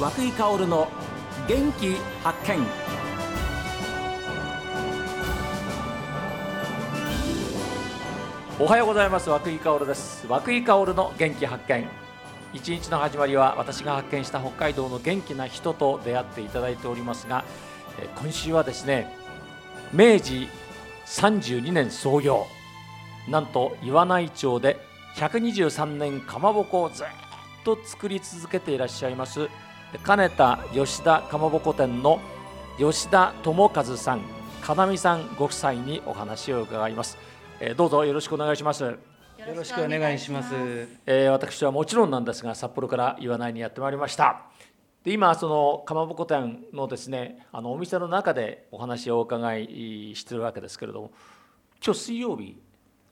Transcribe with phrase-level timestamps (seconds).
[0.00, 0.88] 和久井薫の
[1.46, 1.94] 元気
[2.24, 2.66] 発見。
[8.58, 9.28] おはようございます。
[9.28, 10.26] 和久井薫です。
[10.26, 11.86] 和久井薫の元気発見。
[12.54, 17.44] 一日の始まりは私が発見した北海道の元気な人と出会っていただいておりますが
[18.22, 19.14] 今週はですね
[19.92, 20.48] 明治
[21.04, 22.46] 32年創業。
[23.28, 24.78] なんと岩内町で
[25.16, 27.06] 123年かまぼこをずっ
[27.64, 29.50] と作り続けていらっしゃいます
[29.98, 32.20] 金田吉田かまぼこ店の
[32.78, 34.22] 吉田智和さん
[34.62, 37.18] 金美さんご夫妻にお話を伺います、
[37.58, 38.96] えーどうぞよろしくお願いします、よ
[39.54, 40.54] ろしくお願いします。
[41.06, 44.44] えー私はもちろんなんですが札幌から岩内にやってまいりました
[45.02, 51.10] で今そのかまぼこ店のですねあのお店の中でお話をお伺いしてるわけですけれども
[51.84, 52.62] 今日水曜日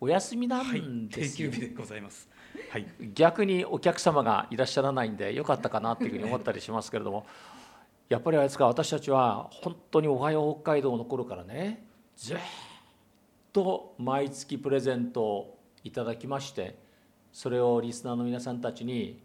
[0.00, 2.28] お休みなはいん、定ですよ、休日でございます。
[2.70, 2.86] はい。
[3.14, 7.26] 逆にお客様がいらっしゃらないんでよかったかなっていうふうに思ったりしますけれども
[8.08, 12.38] やっぱりあれですか私たちは本当に「おはよう北海道」の頃からねずっ
[13.52, 16.76] と毎月プレゼントをいただきまして
[17.32, 19.20] それをリスナーの皆さんたちに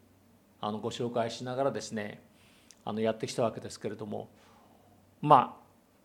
[0.62, 2.22] あのご紹介しながらですね
[2.86, 4.30] あのやってきたわけですけれども
[5.22, 5.64] まあ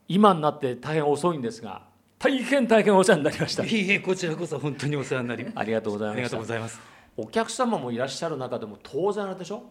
[0.09, 1.83] 今になって大変遅いんですが
[2.19, 5.47] 大変大変お世話になりましたいいえ、こちらこそ本当にお世話になり。
[5.55, 6.98] ありがとうございありがましたとうございます。
[7.21, 9.65] お客様もいらっしゃる中でも当然あれでしょ？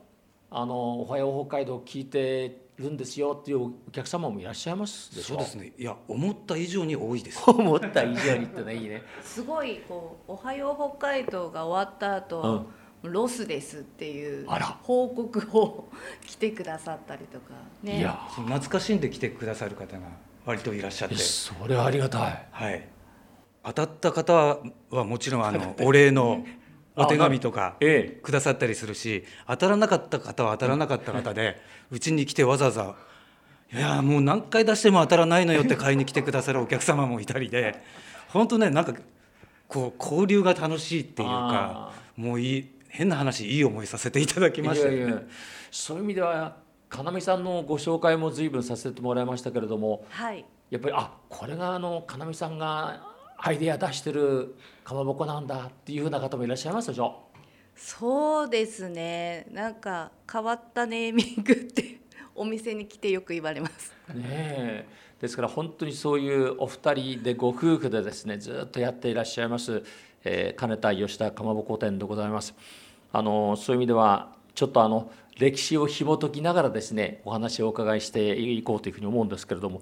[0.52, 5.36] あのおはよう北海道聞いてるんですよっていうお客様もいらっしゃいますでしょ？
[5.36, 5.72] そうですね。
[5.78, 7.42] いや、思った以上に多いです。
[7.50, 9.02] 思った以上にってねいいね。
[9.24, 12.68] すごいこう「おはよう北海道」が終わった後、
[13.04, 14.48] ロスですっていう
[14.84, 15.88] 報告を
[16.26, 17.54] 来てくださったりとか。
[17.82, 18.00] ね。
[18.00, 18.20] いや。
[18.36, 20.08] 懐かしんで来てくださる方が
[20.46, 21.16] 割といらっしゃって。
[21.16, 22.48] それはありがたい。
[22.52, 22.88] はい。
[23.64, 24.34] 当たった方
[24.90, 26.44] はもちろんあのお礼の
[26.98, 28.20] お手紙とかええ。
[28.22, 31.62] くださったりするし、当たらなかった方は当たらなかった方で、
[31.92, 32.96] うちに来てわざわざ。
[33.74, 37.84] いやもう何回出しても当たらないのよって買いに来てくださるお客様もいたりで
[38.30, 38.94] 本当ねなんか
[39.68, 45.22] こう交流が楽しいっていうかもういい変な話いい思いさせていただきましたいやいや
[45.70, 46.56] そういう意味では
[46.90, 57.24] 金美さんのご紹介も随分させてもらいましたけれどもはいやっぱりあこれがあの金美さんがアイデア出してるかまぼこなんだっていうふうな方もいらっしゃいますでしょ？
[57.76, 59.46] そうですね。
[59.52, 62.00] なんか変わったネーミングって
[62.34, 63.94] お店に来てよく言われます。
[64.14, 64.86] ねえ。
[65.22, 69.84] ですから本当にそういうお二人でご夫婦でですねずっとやっていらっしゃいます、
[70.24, 72.56] えー金田吉田かまぼこ店でございます。
[73.14, 79.82] あのそういう意味ではちょっとあの歴史を紐解きながらですねお話をお伺いしていこうというふうに思うんですけれども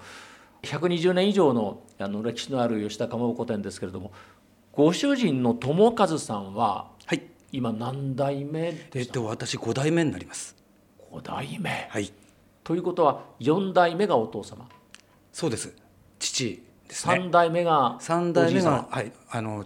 [0.65, 4.11] 120年以上のあの歴史のある吉田かまぼこ店ですけれども
[4.73, 7.21] ご主人の友和さんははい。
[7.51, 9.11] 今何代目えでした？
[9.11, 10.55] っと私5代目になります。
[11.11, 11.87] 5代目？
[11.89, 12.11] はい。
[12.63, 14.67] ということは4代目がお父様？
[15.31, 15.73] そうです。
[16.19, 17.13] 父ですね。
[17.13, 19.11] 3代目が三代目がはい。
[19.29, 19.65] あの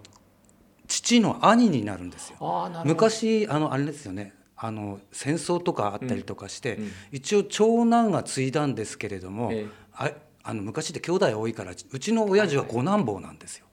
[0.87, 2.37] 父の兄になるんですよ。
[2.41, 2.89] ああなるほど。
[2.89, 4.33] 昔あのあれですよね。
[4.55, 6.83] あの戦争とかあったりとかして、うん。
[6.83, 6.91] うん。
[7.13, 9.67] 一応長男が継いだんですけれども、ええ。
[9.93, 10.11] あ
[10.43, 13.65] あの昔って兄弟多いからうちの親父は五男坊なんですよ。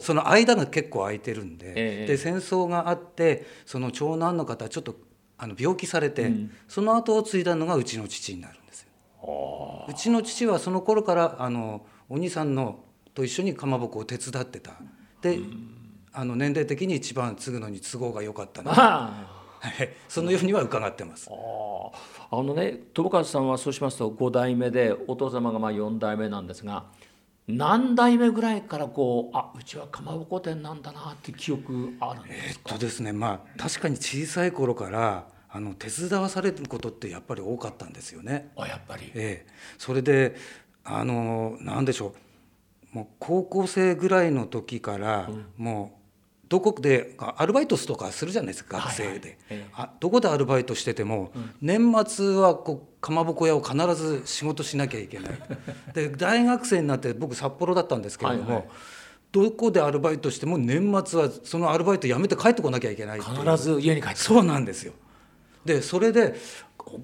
[0.00, 4.96] その間が結構空いてるんで,、ええで戦争があってその長男の方ちょっと
[5.36, 6.50] あの病気されて、うん。
[6.68, 8.88] その後を継いだのがうちの父になるんですよ。
[9.88, 14.72] うちの父はその頃からあのお兄さんのと一緒にかまぼこを手伝ってた。
[15.20, 15.38] で、
[16.12, 19.33] あの年齢的に一番継ぐのに都合が良かったな、あ
[19.70, 21.30] はい、そのようには伺ってます。
[21.30, 26.84] あのね友和さんはそうしますと5代目でお父様がまあ4代目なんですが
[27.46, 38.50] 何代目ぐらいからこうあうちはかまぼこ店なんだなって記憶あるんでえっすか、とですねまあ確かに小さい頃からあの手伝わされることってやっぱり多かったんですよね。
[38.56, 39.12] あやっぱり。
[39.14, 40.34] ええ、それで
[40.82, 42.14] あのなんでしょ
[42.92, 42.96] う。
[42.96, 46.03] もう高校生ぐらいの時から、もう
[46.48, 49.18] どこでアルバイトとかするじゃないですか学生で、はい。
[49.18, 49.66] はいええ。
[49.74, 55.32] あどこでアルバイトしてても、年末はこうかまぼこ屋を必ず仕事しなきゃいけない。
[55.94, 58.68] で大学生になって僕札幌だったんですけれども、はいはい。
[59.32, 64.92] どこでアルバイトしても年末はそのアルバイト辞めて帰ってこなきゃいけない必ず家に帰ってそうなんですよ。
[65.64, 66.34] でそれで
[66.76, 67.00] こ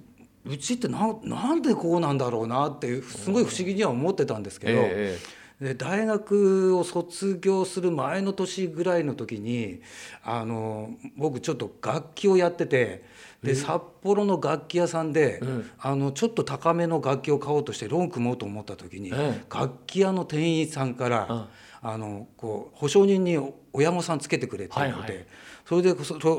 [0.47, 5.19] うちってななんでこうなんだろうなってすごい不思議には思ってたんですけど、え
[5.61, 9.83] で大学を卒業する前の年ぐらいの時に
[10.25, 13.05] あの僕ちょっと楽器をやってて
[13.43, 15.41] で札幌の楽器屋さんで、
[15.79, 19.45] あのちょっと高めの楽器を買おうとしてローン組もうと思った時に、ええ。
[19.51, 21.49] 楽器屋の店員さんから、
[21.81, 23.39] あのこう保証人に
[23.73, 25.27] 親御さんつけてくれって言われて、はいはい
[25.67, 25.95] それで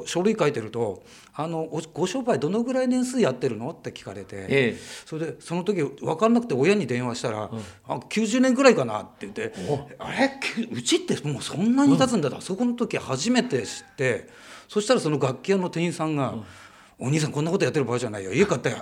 [0.06, 1.04] 書類書いてると
[1.34, 4.78] あのおご商売どのぐらい年数やってるのって聞かれて、ええ。
[5.06, 7.50] それでその時分かんなくて親に電話したら
[7.88, 9.54] 「あ90年ぐらいかな」って言って
[10.00, 10.32] 「あれ？
[10.42, 14.30] きうちってもうそんなに経つんだ」と、そこの時初めて知って
[14.68, 16.36] そしたらその楽器屋の店員さんが
[17.00, 18.34] 「お兄さんこんなことやってる場合じゃないよ。
[18.34, 18.78] 家買ったよ。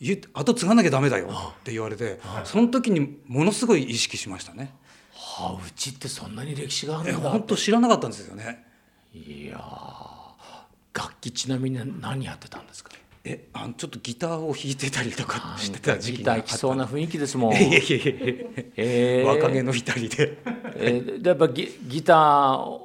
[0.00, 1.28] 家後継がなきゃダメだよ」
[1.60, 4.74] って言われてその時にものすごい意識しましたね。
[5.12, 8.73] はあうちってそんなに歴史があえるんだ本当知らなかったんですよね。
[9.14, 12.90] いやー楽器ちなみに何やってたんですか？
[13.24, 17.54] えあのちょっとギターを弾いてたりとかしてた時期ギター来そうな雰囲気ですもん。
[17.54, 19.24] えー。
[19.24, 20.38] 若気の至りで。
[20.76, 22.78] えーでやっぱギギター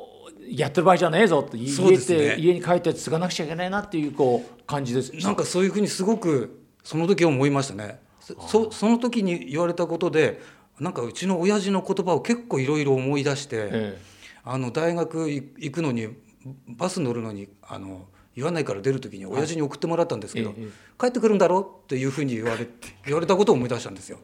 [0.47, 2.33] やってる場合じゃねえぞって家そうですね。
[2.33, 5.11] って家に帰って継がなくちゃいけないなっていうこう感じです。
[5.17, 7.99] なんかそういうふうにすごくその時思いましたね。
[8.21, 10.41] そその時に言われたことで
[10.79, 13.97] なんかうちの親父の言葉を結構いろいろ思い出して、え
[14.51, 16.07] あの大学行くのに
[16.67, 20.67] バス乗るのにあの言わないから出る時に親父に送ってもらったんですけど、ええ
[20.99, 21.81] 帰ってくるんだろ？
[21.83, 22.67] っていうふうに言われ
[23.05, 24.17] 言われたことを思い出したんですよ。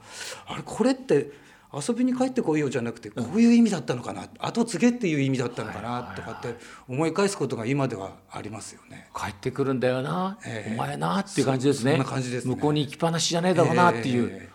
[0.47, 1.31] あれこれって
[1.71, 6.13] 遊びに帰ってこいよじゃなくてこういう意味だったのかな、後継げっていう意味だったのかな？
[6.15, 6.55] とかって
[6.87, 9.09] 思い返すことが今ではありますよね。
[9.15, 10.73] 帰ってくるんだよな、ええ。
[10.73, 11.91] お前なっていう感じですね。
[11.91, 12.55] そそんな感じですね。
[12.55, 14.49] 向こうに行きっぱなしじゃねえだろうなっていう、ええ。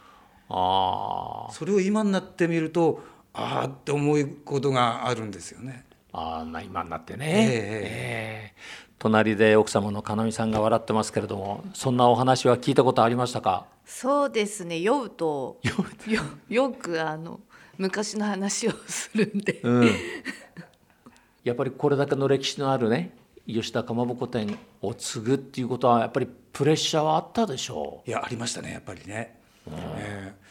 [0.48, 1.52] あー。
[1.52, 3.02] それを今になってみると
[3.32, 5.84] ああって思うことがあるんですよね。
[6.12, 8.54] あーな今になってね、ええええ。
[8.98, 13.66] 隣で奥様のかなみさんが笑ってますけれどもそんなお話は聞いたことありましたか？
[13.84, 14.80] そうですね。
[14.80, 15.60] 酔うと
[16.06, 17.40] よよくあの
[17.78, 19.90] 昔の話をするんで、うん、
[21.44, 23.16] やっぱりこれだけの歴史のあるね
[23.46, 29.38] 吉田かまぼこ店を継ぐっていうことはやっぱりプレッシャーはあったでしょいやありましたねやっぱりね。
[29.68, 30.49] えー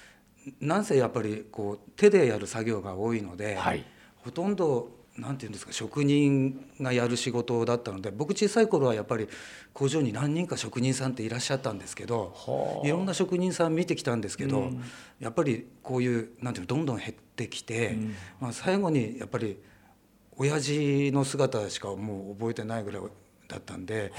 [0.62, 3.86] なんせやっぱりこう手でやる作業が多いので、はい。
[4.18, 9.28] ほとんどなんていうんですか職人がやる仕事だったので僕小さい頃はやっぱり
[9.74, 14.84] 工場に何人か職人さんっていらっしゃったんですけどはあいろんな職人さん見てきたんですけど、うん。
[15.20, 17.98] やっぱりこういうなんていうのどんどん減ってきて、
[18.40, 19.58] まあ、最後にやっぱり
[20.38, 23.02] 親父の姿しかもう覚えてないぐらい
[23.50, 24.14] だったんで、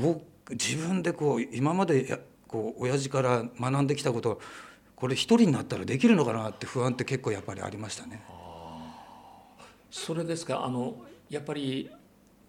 [0.00, 2.18] 僕自分でこう今までや
[2.48, 4.40] こう親父から学んできたこと
[4.96, 8.22] これ一人になったらできるのかなって不安って結構やっぱりありましたね。
[9.90, 10.96] それですかあの
[11.30, 11.90] やっぱり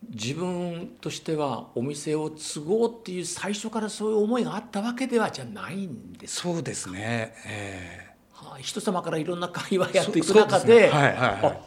[0.10, 10.88] 自分としてはお店を継ごうっていう最初からそういう思いがあったわけではじゃないんですそうですね、えはい人様からいろんな会話やっていく中でね。
[10.90, 11.40] はいはいはい。
[11.44, 11.58] あ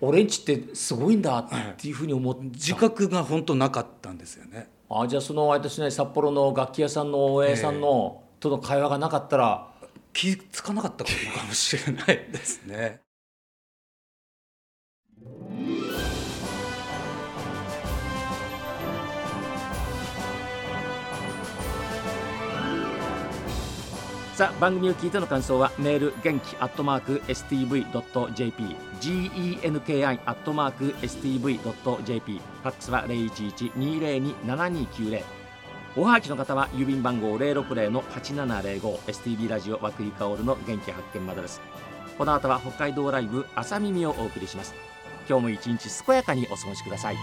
[0.00, 4.68] 俺んちってすごいんだっていうふうに思って、ー自覚が本当なかったんですよね。
[4.90, 9.73] あじゃあその私ね札幌の楽器屋さんの大江さんの、との会話がなかったら
[10.14, 13.04] 気づかなかったことかもしれないですね。
[24.34, 35.43] さあ番組を聞いての感想はメール元気アットマーク STV.jp genki アットマーク STV.jp ファックスは011-202-7290
[35.96, 41.60] おはがきの方は郵便番号060-8705 STB ラジオ和久井薫の元気発見までです。
[42.18, 44.74] この後は北海道ライブ朝耳をお送りします。
[45.28, 47.16] 今日も一日健やかにお過ごしください。